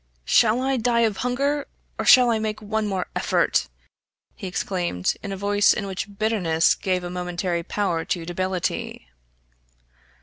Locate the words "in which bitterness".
5.73-6.73